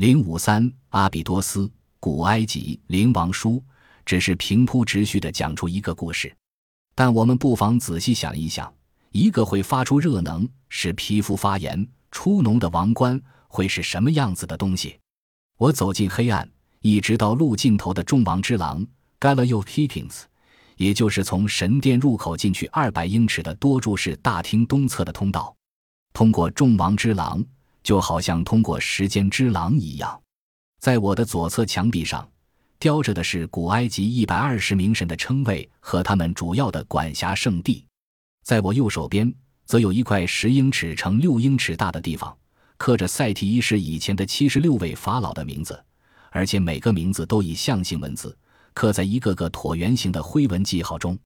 [0.00, 3.62] 零五三阿比多斯，古埃及灵王书，
[4.06, 6.34] 只是平铺直叙的讲出一个故事，
[6.94, 8.72] 但我们不妨仔细想一想，
[9.10, 14.98] 一个会发出热能、使皮肤发炎、出脓的王冠会是什么样子的东西？
[15.58, 18.82] 我走进黑暗，一直到路尽头的众王之廊
[19.20, 20.22] （Galileo Heatings），
[20.78, 25.54] 也就是从神殿入口进去二百英尺的多柱式大厅东侧的通道。
[26.14, 27.44] 通过众王之廊，
[27.82, 30.20] 就好像通过时间之廊一样。
[30.80, 32.28] 在我的左侧墙壁上，
[32.78, 37.84] 雕着的是古埃及一百二十名神的称谓和他们主要的管辖圣地。
[38.42, 39.32] 在我右手边，
[39.66, 42.36] 则有一块十英尺乘六英尺大的地方。
[42.78, 45.78] 刻着赛提一世以前的七十六位法老的名字，
[46.30, 48.34] 而且每个名字都以象形文字
[48.72, 51.18] 刻在一个个椭圆形的灰纹记号中。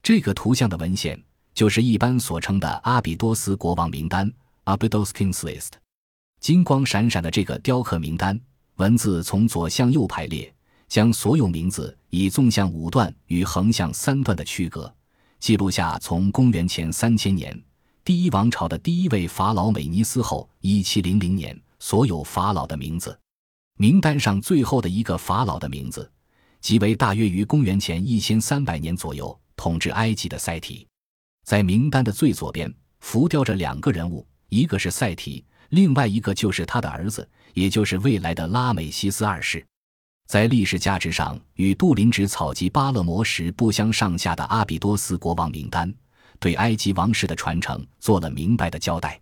[0.00, 1.20] 这个图像的文献
[1.52, 4.32] 就是一般所称的阿比多斯国王名单
[4.64, 5.81] （Abydos Kings List）。
[6.42, 8.38] 金光闪闪的这个雕刻名单，
[8.74, 10.52] 文字从左向右排列，
[10.88, 14.92] 将所有名字以纵向五段与横向三段的区隔
[15.38, 17.56] 记录下从公元前三千年。
[18.04, 23.16] 第一王朝的第一位法老美尼斯后，一七零零年，所有法老的名字，
[23.78, 26.10] 名单上最后的一个法老的名字，
[26.60, 30.84] 即为大约于公元前一千三百年左右统治埃及的赛提。
[31.44, 39.64] 在名单的最左边，浮雕着两个人物，一个是赛提，另外一个就是他的儿子，也就是未来的拉美西斯二世。
[40.26, 45.92] 在历史价值上，与杜林直草及巴勒摩什不相上下的阿比多斯国王名单。
[46.38, 49.18] 对埃及王室的传承做了明白的交代，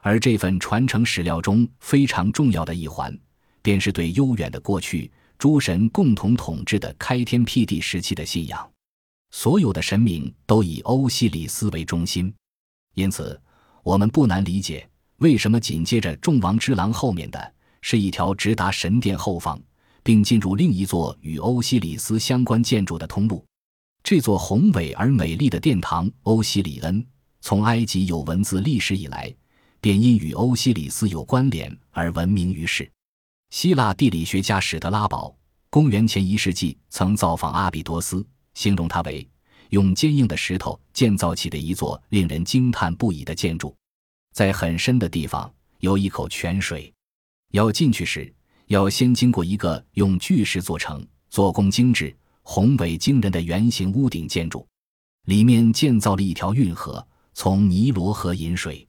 [0.00, 3.14] 而这份传承史料中非常重要的一环，
[3.60, 8.70] 便是对悠远的过去诸神共同统治的开天辟地时期的信仰。
[9.32, 12.32] 所有的神明都以欧西里斯为中心，
[12.94, 13.38] 因此
[13.82, 14.88] 我们不难理解
[15.22, 19.60] 为什么紧接着众王之廊后面的是一条直达神殿后方，
[20.02, 23.44] 并进入另一座与欧西里斯相关建筑的通路。
[24.02, 27.06] 这座宏伟而美丽的殿堂欧西里恩，
[27.40, 29.32] 从埃及有文字历史以来，
[29.80, 32.90] 便因与欧西里斯有关联而闻名于世。
[33.50, 35.32] 希腊地理学家史德拉堡，
[35.70, 39.24] 公元前一世纪曾造访阿比多斯，形容它为
[39.70, 43.72] 用坚硬的石头建造起的一座令人惊叹不已的建筑。
[44.32, 46.92] 在很深的地方有一口泉水，
[47.52, 48.32] 要进去时
[48.66, 52.14] 要先经过一个用巨石做成、做工精致。
[52.44, 54.66] 宏伟惊人的圆形屋顶建筑，
[55.26, 58.84] 里面建造了一条运河，从尼罗河引水。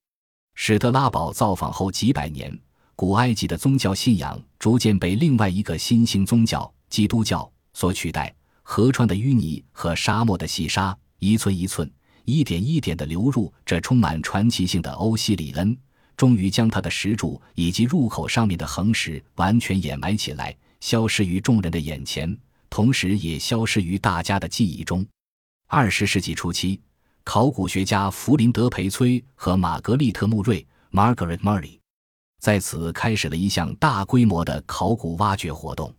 [0.56, 2.59] 史特拉堡造访后几百年，
[2.96, 8.34] 古埃及的宗教信仰逐渐被另外一个新兴宗教——基督教所取代。
[8.64, 11.88] 河川的淤泥和沙漠的细沙，一寸一寸、
[12.25, 15.78] 一点一点地流入这充满传奇性的欧西里恩，
[16.16, 22.38] 终于将它的石柱以及入口上面的横石完全掩埋起来，消失于众人的眼前。
[22.69, 25.06] 同时也消失于大家的记忆中。
[25.67, 26.81] 二十世纪初期，
[27.23, 31.78] 考古学家弗林德·培崔和玛格丽特·穆瑞 （Margaret Murray）
[32.40, 35.94] 在此开始了一项大规模的考古挖掘活动。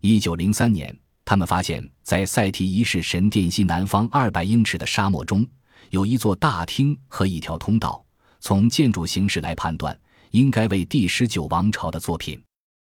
[0.00, 0.98] 一九零三年，
[1.28, 5.46] 他们发现，在赛提一世神殿西南方二百英尺的沙漠中，
[5.90, 8.02] 有一座大厅和一条通道。
[8.40, 9.94] 从建筑形式来判断，
[10.30, 12.42] 应该为第十九王朝的作品。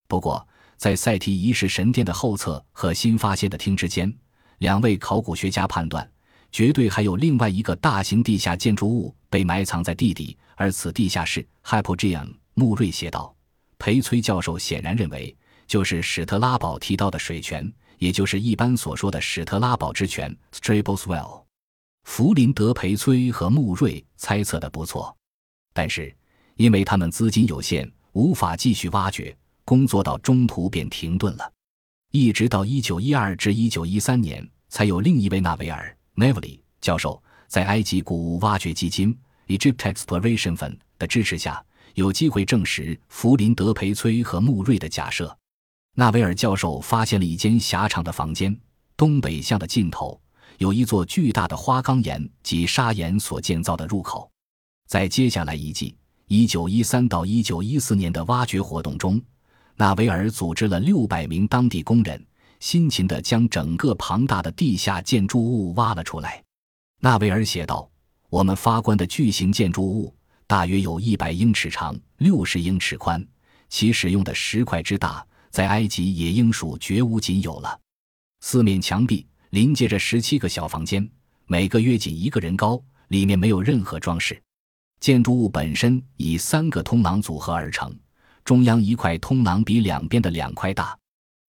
[0.09, 0.45] 不过，
[0.77, 4.12] 在赛提一世神殿的后侧和新发现的厅之间，
[4.59, 6.11] 两位考古学家判断，
[6.51, 12.34] 绝对还有另外一个大型地下建筑物被埋藏在地底，而此地下室 （Hypogeum）。
[12.55, 13.33] 穆瑞写道。
[13.78, 15.37] 裴崔教授显然认为，
[15.69, 21.44] 就是史特拉堡提到的水泉，也就是一般所说的史特拉堡之泉 （Strabos Well）。
[22.05, 25.16] 弗林德、培崔和穆瑞猜测的不错，
[25.72, 26.15] 但是
[26.56, 29.34] 因为他们资金有限，无法继续挖掘。
[29.65, 31.53] 工作到中途便停顿了，
[32.10, 45.34] 一直到一九一二至一九一三年，才有另一位纳维尔 （Navely） 教授在埃及古物挖掘基金 （Egypt Exploration Fund） 的支持下，有机会证实弗林德·培崔和穆瑞的假设。
[45.97, 48.57] 纳维尔教授发现了一间狭长的房间，
[48.97, 50.21] 东北向的尽头
[50.59, 54.28] 有一座巨大的花岗岩及砂岩所建造的入口。
[54.89, 55.97] 在接下来一季
[56.27, 59.22] （一九一三到一九一四年）的挖掘活动中，
[59.77, 62.21] 纳维尔组织了六百名当地工人，
[62.59, 66.42] 辛勤地将整个庞大的地下建筑物挖了出来。
[67.01, 67.89] 纳维尔写道
[68.30, 70.13] ：“我们发观的巨型建筑物
[70.48, 73.24] 大约有一百英尺长，六十英尺宽，
[73.68, 75.24] 其使用的石块之大，
[75.54, 77.78] 在埃及也应属绝无仅有了。
[78.41, 81.09] 四面墙壁临接着十七个小房间，
[81.47, 84.42] 每个约仅一个人高，里面没有任何装饰。
[84.98, 87.97] 建筑物本身以三个通廊组合而成。”
[88.45, 90.98] 中央一块通廊比两边的两块大，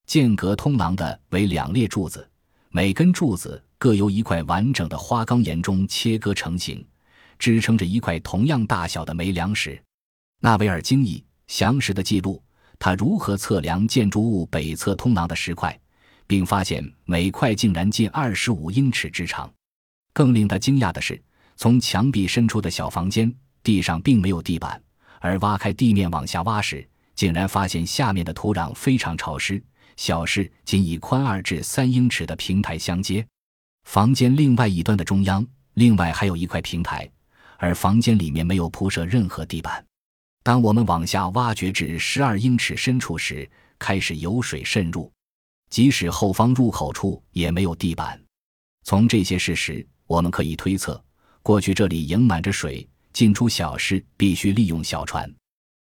[0.06, 2.30] 间隔通廊的为两列柱子，
[2.70, 6.88] 每根柱子各由一块完整的花岗岩中切割成型，
[7.40, 9.82] 支撑着一块同样大小的煤梁石。
[10.42, 12.42] 纳维尔惊异详实的记录
[12.80, 15.78] 他如何测量建筑物北侧通廊的石块，
[16.28, 19.52] 并发现每块竟然近二十五英尺之长。
[20.14, 21.22] 更令他惊讶的是，
[21.58, 23.34] 从墙壁伸出的小房间
[23.64, 24.82] 地上并没有地板，
[25.20, 29.62] 而挖开地面往下挖时，竟然发现下面的土壤非常潮湿，
[29.98, 33.26] 小室仅以宽二至三英尺的平台相接。
[33.86, 35.46] 房间另外一端的中央，
[35.76, 37.10] 另外还有一块平台，
[37.58, 39.86] 而房间里面没有铺设任何地板。
[40.46, 43.50] 当我们往下挖掘至十二英尺深处时，
[43.80, 45.12] 开始有水渗入，
[45.72, 48.22] 即使后方入口处也没有地板。
[48.84, 49.84] 从这些事实。
[50.06, 51.04] 我们可以推测，
[51.42, 55.28] 过去这里盈满着水，进出小室必须利用小船。